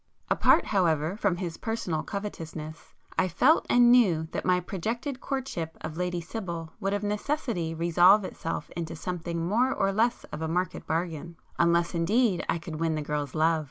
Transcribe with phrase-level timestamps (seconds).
[0.31, 5.95] Apart however from his personal covetousness, I felt and knew that my projected courtship of
[5.95, 10.87] Lady Sibyl would of necessity resolve itself into something more or less of a market
[10.87, 13.59] bargain, unless indeed I could win the girl's love.